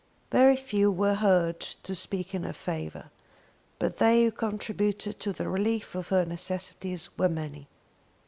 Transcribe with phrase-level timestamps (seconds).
[0.31, 3.11] Very few were heard to speak in her favour,
[3.77, 7.67] but they who contributed to the relief of her necessities were many.